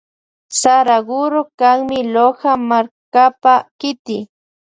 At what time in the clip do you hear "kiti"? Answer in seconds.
3.79-4.17